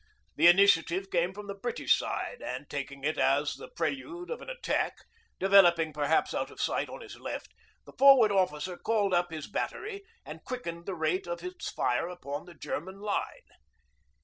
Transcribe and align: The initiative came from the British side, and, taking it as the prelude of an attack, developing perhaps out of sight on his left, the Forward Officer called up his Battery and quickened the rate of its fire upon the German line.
The 0.35 0.47
initiative 0.47 1.11
came 1.11 1.31
from 1.31 1.45
the 1.45 1.53
British 1.53 1.95
side, 1.95 2.41
and, 2.41 2.67
taking 2.67 3.03
it 3.03 3.19
as 3.19 3.53
the 3.53 3.67
prelude 3.69 4.31
of 4.31 4.41
an 4.41 4.49
attack, 4.49 4.97
developing 5.37 5.93
perhaps 5.93 6.33
out 6.33 6.49
of 6.49 6.59
sight 6.59 6.89
on 6.89 7.01
his 7.01 7.17
left, 7.19 7.53
the 7.85 7.93
Forward 7.99 8.31
Officer 8.31 8.77
called 8.77 9.13
up 9.13 9.29
his 9.29 9.45
Battery 9.45 10.03
and 10.25 10.43
quickened 10.43 10.87
the 10.87 10.95
rate 10.95 11.27
of 11.27 11.43
its 11.43 11.69
fire 11.69 12.07
upon 12.07 12.45
the 12.45 12.55
German 12.55 12.99
line. 12.99 13.45